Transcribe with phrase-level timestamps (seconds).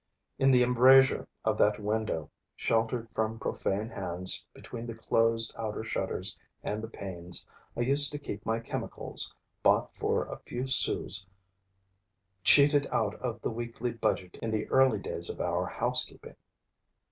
[0.39, 6.35] In the embrasure of that window, sheltered from profane hands, between the closed outer shutters
[6.63, 7.45] and the panes,
[7.77, 11.27] I used to keep my chemicals, bought for a few sous
[12.43, 16.35] cheated out of the weekly budget in the early days of our housekeeping.